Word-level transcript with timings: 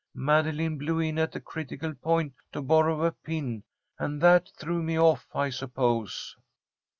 Madeline 0.15 0.79
blew 0.79 0.97
in 0.97 1.19
at 1.19 1.35
a 1.35 1.39
critical 1.39 1.93
point 1.93 2.33
to 2.51 2.59
borrow 2.59 3.03
a 3.05 3.11
pin, 3.11 3.63
and 3.99 4.19
that 4.19 4.49
threw 4.57 4.81
me 4.81 4.97
off, 4.97 5.27
I 5.35 5.51
suppose." 5.51 6.35